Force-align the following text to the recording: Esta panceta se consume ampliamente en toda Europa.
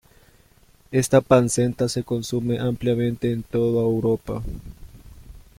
Esta 0.91 1.21
panceta 1.21 1.87
se 1.87 2.01
consume 2.01 2.57
ampliamente 2.57 3.31
en 3.31 3.43
toda 3.43 3.83
Europa. 3.83 4.41